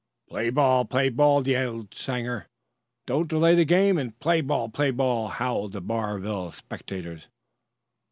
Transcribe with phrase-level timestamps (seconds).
[0.27, 0.85] "Play ball!
[0.85, 2.47] play ball!" yelled Sanger.
[3.05, 4.67] "Don't delay the game!" And, "Play ball!
[4.67, 7.27] play ball!" howled the Barville spectators.